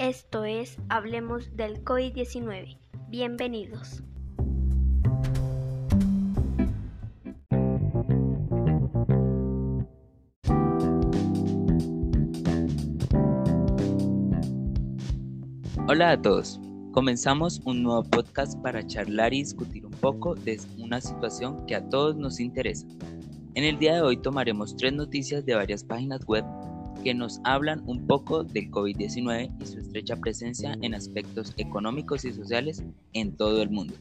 [0.00, 2.78] Esto es Hablemos del COVID-19.
[3.10, 4.02] Bienvenidos.
[15.86, 16.58] Hola a todos.
[16.92, 21.86] Comenzamos un nuevo podcast para charlar y discutir un poco de una situación que a
[21.90, 22.86] todos nos interesa.
[23.54, 26.46] En el día de hoy tomaremos tres noticias de varias páginas web
[27.02, 32.32] que nos hablan un poco del COVID-19 y su estrecha presencia en aspectos económicos y
[32.32, 33.94] sociales en todo el mundo.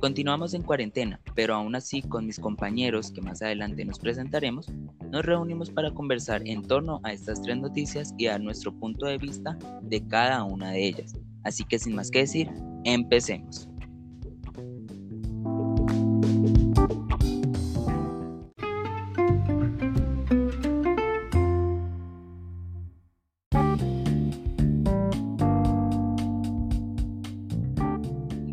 [0.00, 4.70] Continuamos en cuarentena, pero aún así con mis compañeros que más adelante nos presentaremos,
[5.10, 9.18] nos reunimos para conversar en torno a estas tres noticias y dar nuestro punto de
[9.18, 11.14] vista de cada una de ellas.
[11.42, 12.48] Así que sin más que decir,
[12.84, 13.68] empecemos.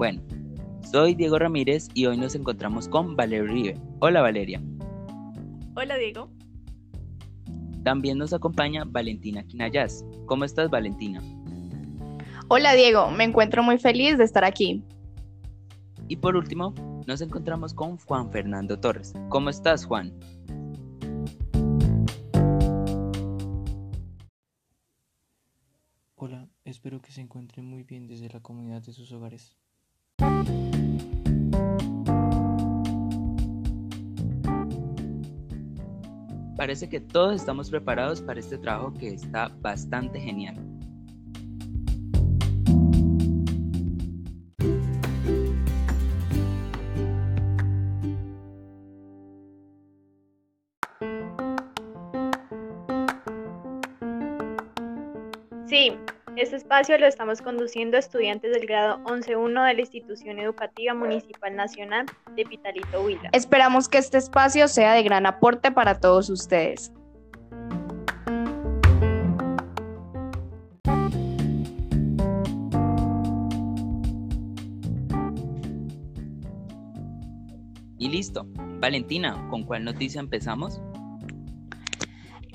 [0.06, 0.22] Bueno,
[0.92, 3.82] soy Diego Ramírez y hoy nos encontramos con Valeria Rive.
[4.02, 4.62] Hola Valeria.
[5.76, 6.30] Hola Diego.
[7.84, 10.06] También nos acompaña Valentina Quinayas.
[10.28, 11.24] ¿Cómo estás Valentina?
[12.50, 14.84] Hola Diego, me encuentro muy feliz de estar aquí.
[16.08, 16.76] Y por último,
[17.08, 19.12] nos encontramos con Juan Fernando Torres.
[19.30, 20.14] ¿Cómo estás Juan?
[26.14, 29.58] Hola, espero que se encuentren muy bien desde la comunidad de sus hogares.
[36.66, 40.75] Parece que todos estamos preparados para este trabajo que está bastante genial.
[56.76, 62.06] Espacio lo estamos conduciendo estudiantes del grado 11.1 de la Institución Educativa Municipal Nacional
[62.36, 63.30] de Pitalito Huila.
[63.32, 66.92] Esperamos que este espacio sea de gran aporte para todos ustedes.
[77.98, 78.46] Y listo.
[78.82, 80.82] Valentina, ¿con cuál noticia empezamos?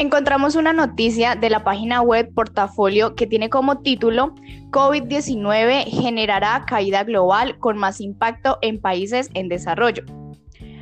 [0.01, 4.35] Encontramos una noticia de la página web Portafolio que tiene como título
[4.71, 10.03] COVID-19 generará caída global con más impacto en países en desarrollo.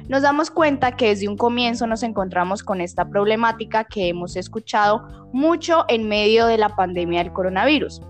[0.08, 5.28] Nos damos cuenta que desde un comienzo nos encontramos con esta problemática que hemos escuchado
[5.32, 8.00] mucho en medio de la pandemia del coronavirus.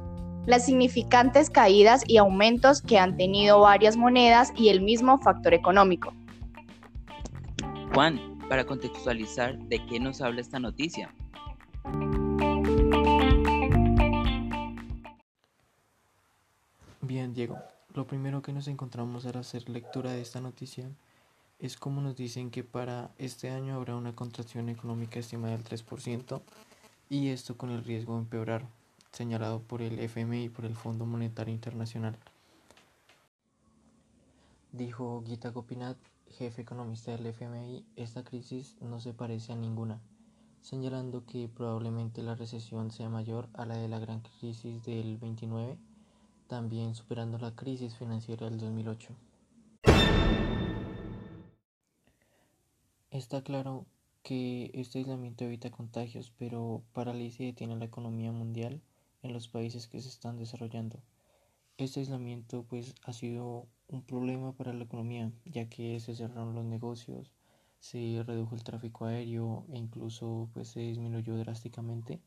[0.44, 6.12] Las significantes caídas y aumentos que han tenido varias monedas y el mismo factor económico.
[7.94, 11.14] Juan, para contextualizar de qué nos habla esta noticia.
[17.00, 17.58] Bien, Diego,
[17.94, 20.90] lo primero que nos encontramos al hacer lectura de esta noticia
[21.58, 26.40] es como nos dicen que para este año habrá una contracción económica estimada del 3%
[27.10, 28.66] y esto con el riesgo de empeorar,
[29.12, 32.16] señalado por el FMI y por el Fondo Monetario Internacional.
[34.72, 35.96] Dijo Gita Gopinath,
[36.30, 40.00] jefe economista del FMI, esta crisis no se parece a ninguna,
[40.62, 45.78] señalando que probablemente la recesión sea mayor a la de la gran crisis del 29,
[46.46, 49.14] también superando la crisis financiera del 2008.
[53.10, 53.86] Está claro
[54.22, 58.82] que este aislamiento evita contagios, pero paraliza y detiene la economía mundial
[59.22, 61.00] en los países que se están desarrollando.
[61.78, 66.64] Este aislamiento pues ha sido un problema para la economía, ya que se cerraron los
[66.64, 67.32] negocios,
[67.78, 72.20] se redujo el tráfico aéreo e incluso pues se disminuyó drásticamente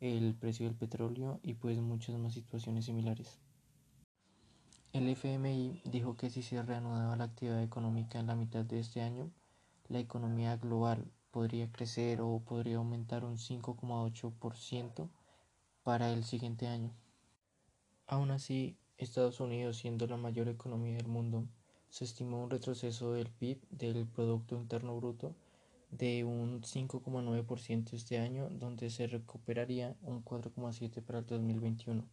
[0.00, 3.38] el precio del petróleo y pues muchas más situaciones similares.
[4.92, 9.00] El FMI dijo que si se reanudaba la actividad económica en la mitad de este
[9.02, 9.30] año,
[9.88, 15.08] la economía global podría crecer o podría aumentar un 5,8%
[15.82, 16.92] para el siguiente año.
[18.06, 21.44] Aún así, Estados Unidos, siendo la mayor economía del mundo,
[21.88, 25.34] se estimó un retroceso del PIB, del Producto Interno Bruto,
[25.90, 32.04] de un 5,9% este año, donde se recuperaría un 4,7% para el 2021.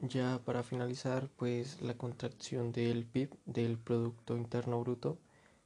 [0.00, 5.18] Ya para finalizar, pues la contracción del PIB, del Producto Interno Bruto,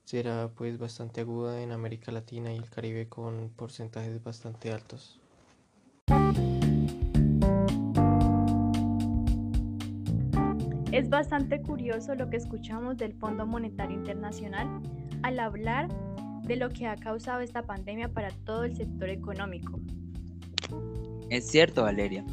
[0.04, 5.20] será pues bastante aguda en América Latina y el Caribe con porcentajes bastante altos.
[10.92, 14.68] Es bastante curioso lo que escuchamos del Fondo Monetario Internacional
[15.22, 15.88] al hablar
[16.42, 19.80] de lo que ha causado esta pandemia para todo el sector económico.
[21.30, 22.26] Es cierto, Valeria.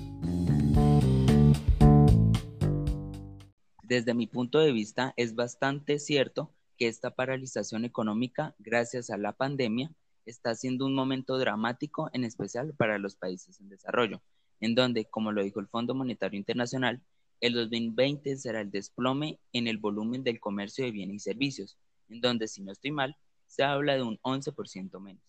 [3.83, 9.31] Desde mi punto de vista, es bastante cierto que esta paralización económica, gracias a la
[9.31, 9.89] pandemia,
[10.25, 14.21] está siendo un momento dramático, en especial para los países en desarrollo,
[14.59, 17.01] en donde, como lo dijo el Fondo Monetario Internacional,
[17.41, 21.77] el 2020 será el desplome en el volumen del comercio de bienes y servicios,
[22.09, 25.23] en donde, si no estoy mal, se habla de un 11% menos.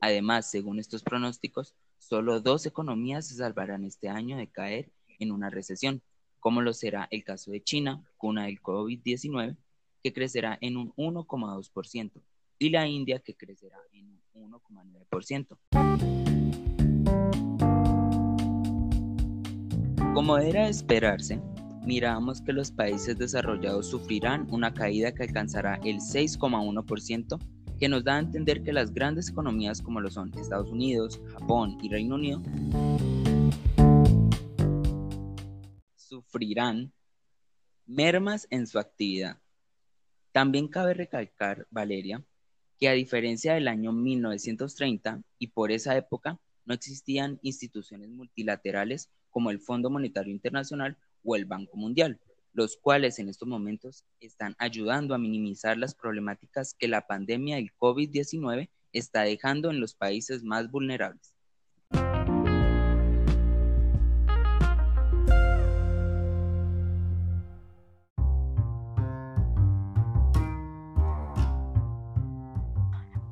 [0.00, 5.50] Además, según estos pronósticos, solo dos economías se salvarán este año de caer en una
[5.50, 6.02] recesión,
[6.38, 9.56] como lo será el caso de China, cuna del COVID-19,
[10.02, 12.22] que crecerá en un 1,2%,
[12.58, 15.58] y la India, que crecerá en un 1,9%.
[20.14, 21.40] Como era de esperarse,
[21.84, 27.38] miramos que los países desarrollados sufrirán una caída que alcanzará el 6,1%,
[27.78, 31.78] que nos da a entender que las grandes economías como lo son Estados Unidos, Japón
[31.80, 32.42] y Reino Unido
[35.94, 36.92] sufrirán
[37.86, 39.38] mermas en su actividad.
[40.32, 42.24] También cabe recalcar, Valeria,
[42.78, 49.50] que a diferencia del año 1930 y por esa época, no existían instituciones multilaterales como
[49.50, 52.20] el Fondo Monetario Internacional o el Banco Mundial,
[52.52, 57.72] los cuales en estos momentos están ayudando a minimizar las problemáticas que la pandemia del
[57.76, 61.34] COVID-19 está dejando en los países más vulnerables.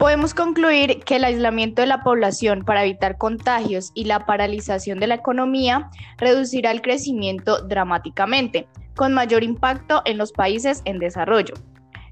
[0.09, 5.07] Podemos concluir que el aislamiento de la población para evitar contagios y la paralización de
[5.07, 8.67] la economía reducirá el crecimiento dramáticamente,
[8.97, 11.53] con mayor impacto en los países en desarrollo.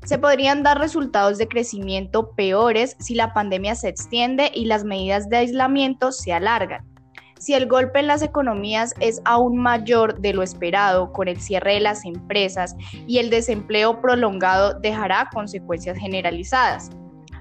[0.04, 5.30] Se podrían dar resultados de crecimiento peores si la pandemia se extiende y las medidas
[5.30, 6.84] de aislamiento se alargan.
[7.38, 11.72] Si el golpe en las economías es aún mayor de lo esperado con el cierre
[11.72, 12.76] de las empresas
[13.06, 16.90] y el desempleo prolongado dejará consecuencias generalizadas.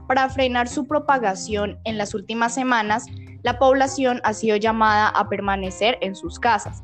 [0.08, 3.06] Para frenar su propagación en las últimas semanas,
[3.42, 6.84] la población ha sido llamada a permanecer en sus casas.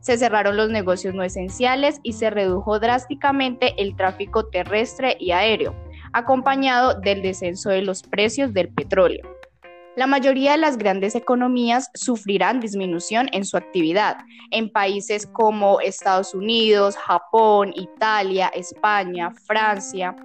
[0.00, 5.74] Se cerraron los negocios no esenciales y se redujo drásticamente el tráfico terrestre y aéreo,
[6.12, 9.22] acompañado del descenso de los precios del petróleo.
[9.96, 14.16] La mayoría de las grandes economías sufrirán disminución en su actividad
[14.50, 20.16] en países como Estados Unidos, Japón, Italia, España, Francia,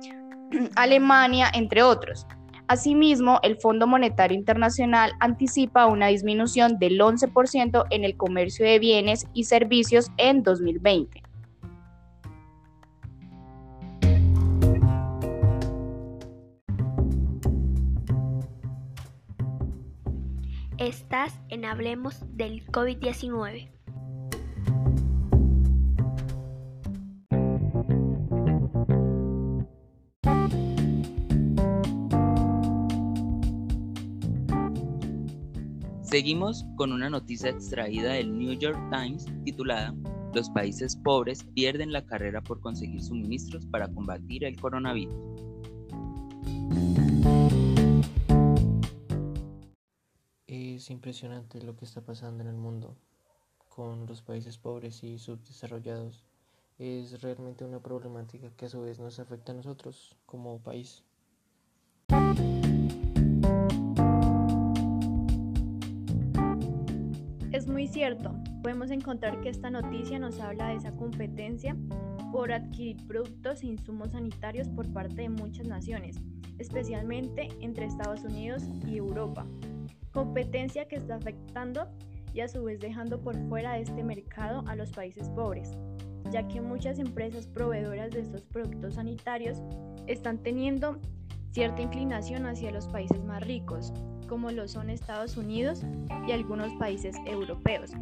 [0.76, 2.26] Alemania, entre otros.
[2.68, 9.28] Asimismo, el Fondo Monetario Internacional anticipa una disminución del 11% en el comercio de bienes
[9.34, 11.22] y servicios en 2020.
[20.80, 23.75] Estás en Hablemos del COVID-19.
[36.06, 39.96] Seguimos con una noticia extraída del New York Times titulada
[40.36, 45.16] Los países pobres pierden la carrera por conseguir suministros para combatir el coronavirus.
[50.46, 52.96] Es impresionante lo que está pasando en el mundo
[53.68, 56.24] con los países pobres y subdesarrollados.
[56.77, 61.03] Es realmente una problemática que a su vez nos afecta a nosotros como país.
[67.65, 68.31] Es muy cierto,
[68.62, 71.75] podemos encontrar que esta noticia nos habla de esa competencia
[72.31, 76.15] por adquirir productos e insumos sanitarios por parte de muchas naciones,
[76.60, 79.48] especialmente entre Estados Unidos y Europa.
[80.12, 81.88] Competencia que está afectando
[82.36, 85.72] y a su vez dejando por fuera de este mercado a los países pobres,
[86.29, 89.63] ya que muchas empresas proveedoras de estos productos sanitarios
[90.05, 91.00] están teniendo
[91.56, 93.94] cierta inclinación hacia los países más ricos,
[94.28, 95.84] como lo son Estados Unidos
[96.28, 97.94] y algunos países europeos.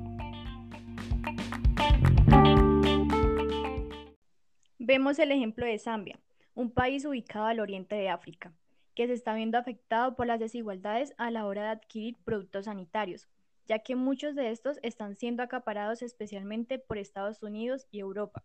[4.80, 6.20] Vemos el ejemplo de Zambia,
[6.56, 8.52] un país ubicado al oriente de África,
[8.96, 13.28] que se está viendo afectado por las desigualdades a la hora de adquirir productos sanitarios,
[13.68, 18.44] ya que muchos de estos están siendo acaparados especialmente por Estados Unidos y Europa,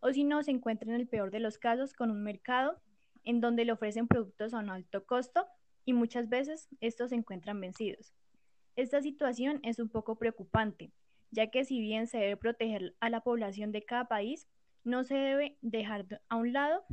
[0.00, 2.80] o si no se encuentra en el peor de los casos con un mercado
[3.24, 5.46] en donde le ofrecen productos a un alto costo
[5.84, 8.12] y muchas veces estos se encuentran vencidos.
[8.76, 10.92] Esta situación es un poco preocupante,
[11.30, 14.48] ya que si bien se debe proteger a la población de cada país,
[14.84, 16.84] no se debe dejar a un lado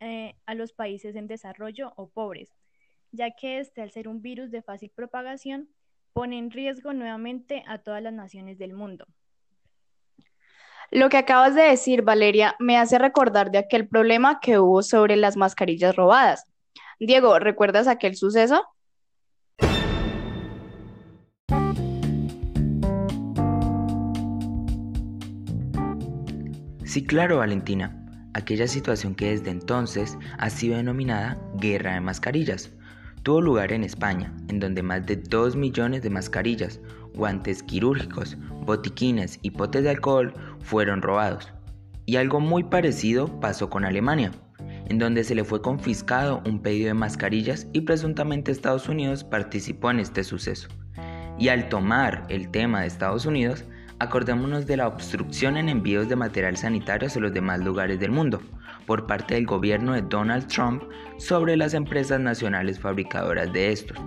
[0.00, 2.52] eh, a los países en desarrollo o pobres,
[3.12, 5.68] ya que este, al ser un virus de fácil propagación,
[6.12, 9.06] pone en riesgo nuevamente a todas las naciones del mundo.
[10.92, 15.16] Lo que acabas de decir, Valeria, me hace recordar de aquel problema que hubo sobre
[15.16, 16.44] las mascarillas robadas.
[17.00, 18.62] Diego, ¿recuerdas aquel suceso?
[26.84, 27.98] Sí, claro, Valentina.
[28.34, 32.70] Aquella situación que desde entonces ha sido denominada Guerra de Mascarillas
[33.22, 36.80] tuvo lugar en España, en donde más de 2 millones de mascarillas,
[37.14, 41.52] guantes quirúrgicos, botiquines y potes de alcohol fueron robados.
[42.04, 44.32] Y algo muy parecido pasó con Alemania,
[44.88, 49.90] en donde se le fue confiscado un pedido de mascarillas y presuntamente Estados Unidos participó
[49.90, 50.68] en este suceso.
[51.38, 53.64] Y al tomar el tema de Estados Unidos,
[54.00, 58.42] acordémonos de la obstrucción en envíos de material sanitario a los demás lugares del mundo
[58.86, 60.82] por parte del gobierno de Donald Trump
[61.18, 63.98] sobre las empresas nacionales fabricadoras de estos.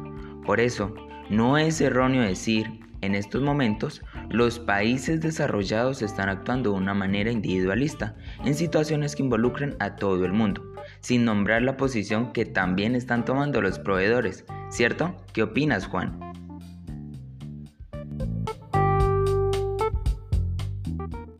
[0.45, 0.93] Por eso,
[1.29, 2.67] no es erróneo decir,
[3.01, 9.23] en estos momentos, los países desarrollados están actuando de una manera individualista en situaciones que
[9.23, 10.63] involucran a todo el mundo,
[11.01, 15.15] sin nombrar la posición que también están tomando los proveedores, ¿cierto?
[15.33, 16.19] ¿Qué opinas, Juan?